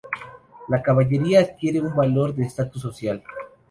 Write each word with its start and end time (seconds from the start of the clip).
La 0.67 0.81
caballería 0.81 1.41
adquiere 1.41 1.79
un 1.79 1.95
valor 1.95 2.33
de 2.33 2.45
estatus 2.45 2.81
social. 2.81 3.21